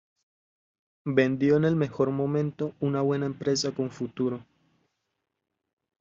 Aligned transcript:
Vendió 1.05 1.57
en 1.57 1.63
el 1.63 1.75
mejor 1.75 2.09
momento 2.09 2.73
una 2.79 3.01
buena 3.01 3.27
empresa 3.27 3.71
con 3.71 3.91
futuro. 3.91 4.43